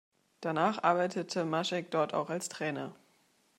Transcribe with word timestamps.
Danach 0.41 0.81
arbeitete 0.81 1.45
Mašek 1.45 1.91
dort 1.91 2.15
auch 2.15 2.31
als 2.31 2.49
Trainer. 2.49 2.95